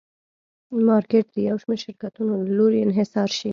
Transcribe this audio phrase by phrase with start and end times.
[0.87, 3.49] مارکېټ د یو شمېر شرکتونو له لوري انحصار شي.